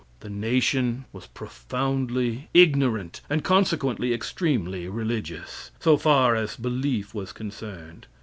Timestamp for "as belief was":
6.35-7.31